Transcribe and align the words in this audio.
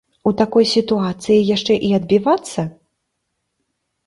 У 0.29 0.31
такой 0.39 0.65
сітуацыі 0.75 1.45
яшчэ 1.55 1.77
і 1.91 1.93
адбівацца? 1.99 2.67